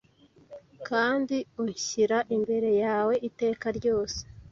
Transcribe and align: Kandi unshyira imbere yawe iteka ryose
Kandi 0.87 1.35
unshyira 1.61 2.17
imbere 2.35 2.69
yawe 2.83 3.13
iteka 3.29 3.67
ryose 3.77 4.19